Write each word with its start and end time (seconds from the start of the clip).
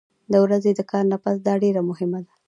د 0.31 0.33
ورځې 0.45 0.71
د 0.75 0.81
کار 0.91 1.05
نه 1.11 1.17
پس 1.23 1.37
دا 1.47 1.53
ډېره 1.63 1.81
مهمه 1.89 2.19
ده 2.25 2.31